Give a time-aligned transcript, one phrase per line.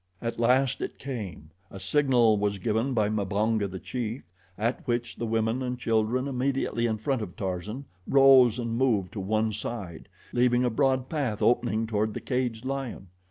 [0.19, 1.51] At last it came.
[1.69, 4.23] A signal was given by Mbonga, the chief,
[4.57, 9.19] at which the women and children immediately in front of Tarzan rose and moved to
[9.19, 13.09] one side, leaving a broad path opening toward the caged lion.